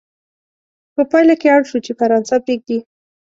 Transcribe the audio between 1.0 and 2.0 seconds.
پایله کې اړ شو چې